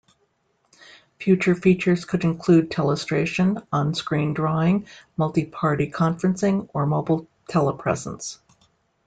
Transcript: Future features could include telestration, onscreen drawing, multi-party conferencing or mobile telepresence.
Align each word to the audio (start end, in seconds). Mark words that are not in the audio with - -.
Future 1.19 1.53
features 1.53 2.05
could 2.05 2.23
include 2.23 2.71
telestration, 2.71 3.63
onscreen 3.71 4.33
drawing, 4.33 4.87
multi-party 5.15 5.91
conferencing 5.91 6.67
or 6.73 6.87
mobile 6.87 7.27
telepresence. 7.47 8.39